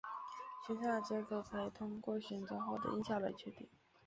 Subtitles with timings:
[0.65, 3.69] 选项的结果可以透过选择后的音效来确认。